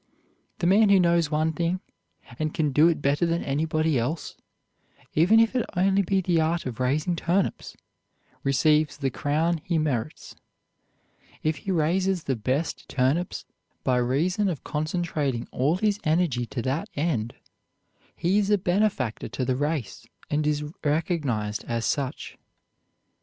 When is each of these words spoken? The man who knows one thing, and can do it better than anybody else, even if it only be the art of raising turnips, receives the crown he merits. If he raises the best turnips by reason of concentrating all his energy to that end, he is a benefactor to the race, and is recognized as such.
The 0.57 0.65
man 0.65 0.89
who 0.89 0.99
knows 0.99 1.29
one 1.29 1.53
thing, 1.53 1.79
and 2.39 2.55
can 2.55 2.71
do 2.71 2.87
it 2.87 3.03
better 3.03 3.23
than 3.23 3.43
anybody 3.43 3.99
else, 3.99 4.35
even 5.13 5.39
if 5.39 5.55
it 5.55 5.63
only 5.77 6.01
be 6.01 6.21
the 6.21 6.41
art 6.41 6.65
of 6.65 6.79
raising 6.79 7.15
turnips, 7.15 7.77
receives 8.43 8.97
the 8.97 9.11
crown 9.11 9.61
he 9.63 9.77
merits. 9.77 10.35
If 11.43 11.57
he 11.57 11.71
raises 11.71 12.23
the 12.23 12.35
best 12.35 12.89
turnips 12.89 13.45
by 13.83 13.97
reason 13.97 14.49
of 14.49 14.63
concentrating 14.63 15.47
all 15.51 15.77
his 15.77 15.99
energy 16.03 16.47
to 16.47 16.63
that 16.63 16.89
end, 16.95 17.35
he 18.15 18.39
is 18.39 18.49
a 18.49 18.57
benefactor 18.57 19.29
to 19.29 19.45
the 19.45 19.55
race, 19.55 20.03
and 20.31 20.47
is 20.47 20.63
recognized 20.83 21.63
as 21.65 21.85
such. 21.85 22.39